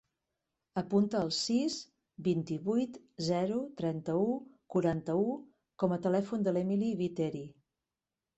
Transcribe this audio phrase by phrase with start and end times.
[0.81, 1.75] Apunta el sis,
[2.27, 4.25] vint-i-vuit, zero, trenta-u,
[4.77, 5.29] quaranta-u
[5.85, 7.45] com a telèfon de l'Emily Viteri.